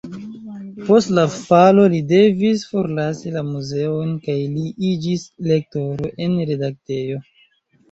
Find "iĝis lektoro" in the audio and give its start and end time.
4.95-6.13